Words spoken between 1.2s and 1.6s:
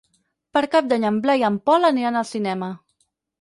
Blai i en